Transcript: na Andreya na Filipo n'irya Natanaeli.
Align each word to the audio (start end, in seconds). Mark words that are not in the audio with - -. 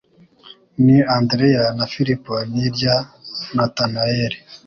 na 0.85 0.97
Andreya 1.17 1.65
na 1.77 1.85
Filipo 1.93 2.33
n'irya 2.51 2.95
Natanaeli. 3.55 4.37